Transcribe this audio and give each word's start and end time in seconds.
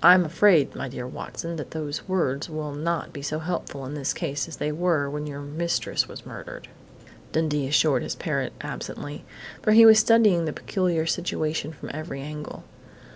"I'm 0.00 0.24
afraid, 0.24 0.76
'my 0.76 0.88
dear 0.90 1.08
Watson,' 1.08 1.56
that 1.56 1.72
those 1.72 2.06
words 2.08 2.48
will 2.48 2.72
not 2.72 3.12
be 3.12 3.20
so 3.20 3.40
helpful 3.40 3.84
in 3.84 3.94
this 3.94 4.12
case 4.12 4.46
as 4.46 4.58
they 4.58 4.70
were 4.70 5.10
when 5.10 5.26
your 5.26 5.40
mistress 5.40 6.06
was 6.06 6.24
murdered," 6.24 6.68
Dundee 7.32 7.66
assured 7.66 8.04
his 8.04 8.14
parrot 8.14 8.52
absently, 8.60 9.24
for 9.60 9.72
he 9.72 9.84
was 9.84 9.98
studying 9.98 10.44
the 10.44 10.52
peculiar 10.52 11.04
situation 11.04 11.72
from 11.72 11.90
every 11.92 12.20
angle. 12.22 12.62